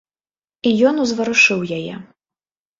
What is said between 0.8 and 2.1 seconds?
ён узварушыў яе.